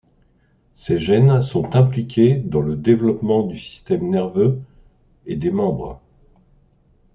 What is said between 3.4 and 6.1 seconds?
du système nerveux et des membres.